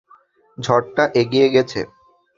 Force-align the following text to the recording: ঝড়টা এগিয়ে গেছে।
ঝড়টা 0.57 1.03
এগিয়ে 1.21 1.47
গেছে। 1.49 1.79